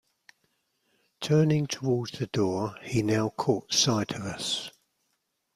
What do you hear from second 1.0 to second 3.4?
Turning towards the door, he now